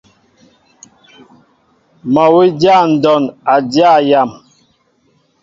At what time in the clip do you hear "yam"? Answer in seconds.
4.09-4.29